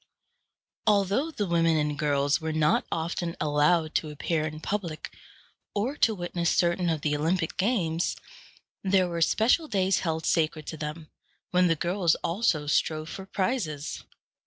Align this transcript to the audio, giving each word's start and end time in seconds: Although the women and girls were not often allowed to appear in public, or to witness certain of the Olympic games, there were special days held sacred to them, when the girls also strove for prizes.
Although 0.87 1.29
the 1.29 1.45
women 1.45 1.77
and 1.77 1.95
girls 1.99 2.41
were 2.41 2.51
not 2.51 2.87
often 2.91 3.35
allowed 3.39 3.93
to 3.93 4.09
appear 4.09 4.47
in 4.47 4.59
public, 4.59 5.15
or 5.75 5.95
to 5.97 6.15
witness 6.15 6.49
certain 6.49 6.89
of 6.89 7.01
the 7.01 7.15
Olympic 7.15 7.55
games, 7.55 8.15
there 8.81 9.07
were 9.07 9.21
special 9.21 9.67
days 9.67 9.99
held 9.99 10.25
sacred 10.25 10.65
to 10.65 10.75
them, 10.77 11.11
when 11.51 11.67
the 11.67 11.75
girls 11.75 12.15
also 12.23 12.65
strove 12.65 13.09
for 13.09 13.27
prizes. 13.27 14.03